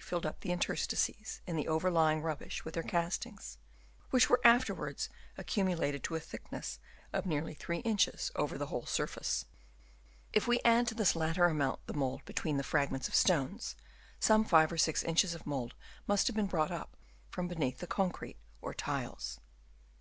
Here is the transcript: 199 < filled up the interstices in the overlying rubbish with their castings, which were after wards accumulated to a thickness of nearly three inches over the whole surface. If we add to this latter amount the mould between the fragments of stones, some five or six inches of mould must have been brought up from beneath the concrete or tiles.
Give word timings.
199 0.00 0.10
< 0.10 0.10
filled 0.10 0.26
up 0.32 0.40
the 0.42 0.52
interstices 0.52 1.40
in 1.44 1.56
the 1.56 1.66
overlying 1.66 2.22
rubbish 2.22 2.64
with 2.64 2.74
their 2.74 2.84
castings, 2.84 3.58
which 4.10 4.30
were 4.30 4.40
after 4.44 4.72
wards 4.72 5.08
accumulated 5.36 6.04
to 6.04 6.14
a 6.14 6.20
thickness 6.20 6.78
of 7.12 7.26
nearly 7.26 7.52
three 7.52 7.78
inches 7.78 8.30
over 8.36 8.56
the 8.56 8.66
whole 8.68 8.86
surface. 8.86 9.46
If 10.32 10.46
we 10.46 10.60
add 10.64 10.86
to 10.86 10.94
this 10.94 11.16
latter 11.16 11.46
amount 11.46 11.84
the 11.88 11.94
mould 11.94 12.24
between 12.26 12.58
the 12.58 12.62
fragments 12.62 13.08
of 13.08 13.16
stones, 13.16 13.74
some 14.20 14.44
five 14.44 14.70
or 14.70 14.78
six 14.78 15.02
inches 15.02 15.34
of 15.34 15.44
mould 15.44 15.74
must 16.06 16.28
have 16.28 16.36
been 16.36 16.46
brought 16.46 16.70
up 16.70 16.96
from 17.28 17.48
beneath 17.48 17.78
the 17.78 17.88
concrete 17.88 18.38
or 18.62 18.72
tiles. 18.74 19.40